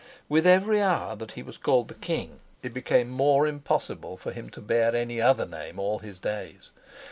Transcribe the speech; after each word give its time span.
With 0.27 0.47
every 0.47 0.81
hour 0.81 1.15
that 1.17 1.33
he 1.33 1.43
was 1.43 1.59
called 1.59 1.87
the 1.87 1.93
king, 1.93 2.39
it 2.63 2.73
became 2.73 3.07
more 3.07 3.45
impossible 3.45 4.17
for 4.17 4.31
him 4.31 4.49
to 4.49 4.59
bear 4.59 4.95
any 4.95 5.21
other 5.21 5.45
name 5.45 5.77
all 5.77 5.99
his 5.99 6.17
days. 6.17 6.71